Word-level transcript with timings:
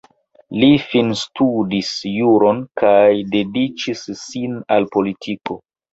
Li 0.61 0.67
finstudis 0.93 1.91
juron 2.13 2.63
kaj 2.83 2.95
dediĉis 3.37 4.03
sin 4.23 4.57
al 4.79 4.89
politiko. 4.97 5.61